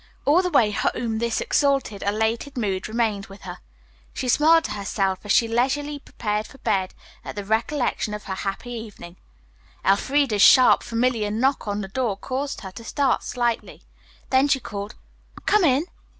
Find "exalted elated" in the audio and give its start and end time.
1.39-2.57